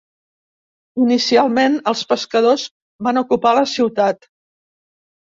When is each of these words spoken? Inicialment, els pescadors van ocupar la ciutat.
Inicialment, 1.03 1.75
els 1.91 2.01
pescadors 2.13 2.63
van 3.09 3.21
ocupar 3.23 3.51
la 3.59 3.67
ciutat. 3.73 4.27